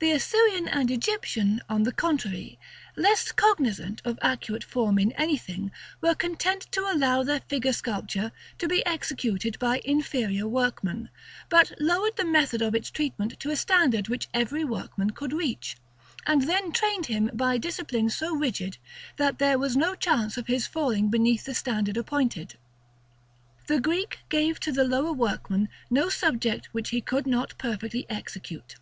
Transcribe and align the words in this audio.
The 0.00 0.10
Assyrian 0.10 0.66
and 0.66 0.90
Egyptian, 0.90 1.60
on 1.68 1.84
the 1.84 1.92
contrary, 1.92 2.58
less 2.96 3.30
cognizant 3.30 4.02
of 4.04 4.18
accurate 4.20 4.64
form 4.64 4.98
in 4.98 5.12
anything, 5.12 5.70
were 6.00 6.16
content 6.16 6.62
to 6.72 6.80
allow 6.92 7.22
their 7.22 7.38
figure 7.38 7.72
sculpture 7.72 8.32
to 8.58 8.66
be 8.66 8.84
executed 8.84 9.56
by 9.60 9.80
inferior 9.84 10.48
workmen, 10.48 11.08
but 11.48 11.70
lowered 11.78 12.16
the 12.16 12.24
method 12.24 12.62
of 12.62 12.74
its 12.74 12.90
treatment 12.90 13.38
to 13.38 13.50
a 13.50 13.54
standard 13.56 14.08
which 14.08 14.26
every 14.34 14.64
workman 14.64 15.10
could 15.10 15.32
reach, 15.32 15.76
and 16.26 16.48
then 16.48 16.72
trained 16.72 17.06
him 17.06 17.30
by 17.32 17.56
discipline 17.56 18.10
so 18.10 18.34
rigid, 18.34 18.76
that 19.18 19.38
there 19.38 19.56
was 19.56 19.76
no 19.76 19.94
chance 19.94 20.36
of 20.36 20.48
his 20.48 20.66
falling 20.66 21.10
beneath 21.10 21.44
the 21.44 21.54
standard 21.54 21.96
appointed. 21.96 22.56
The 23.68 23.78
Greek 23.78 24.18
gave 24.28 24.58
to 24.58 24.72
the 24.72 24.82
lower 24.82 25.12
workman 25.12 25.68
no 25.90 26.08
subject 26.08 26.66
which 26.72 26.88
he 26.90 27.00
could 27.00 27.28
not 27.28 27.54
perfectly 27.56 28.04
execute. 28.10 28.74